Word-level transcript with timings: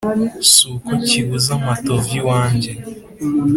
Si 0.49 0.63
uko 0.75 0.91
kibuze 1.07 1.49
amatovu 1.57 2.09
iwanjye 2.19 2.71